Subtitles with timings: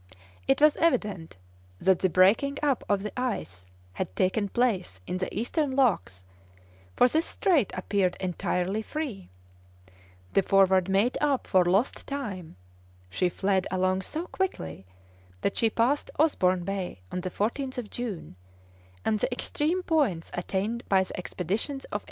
[0.47, 1.37] It was evident
[1.79, 6.25] that the breaking up of the ice had taken place in the eastern locks,
[6.95, 9.29] for this strait appeared entirely free;
[10.33, 12.55] the Forward made up for lost time;
[13.11, 14.87] she fled along so quickly
[15.41, 18.35] that she passed Osborne Bay on the 14th of June,
[19.05, 21.99] and the extreme points attained by the expeditions of 1851.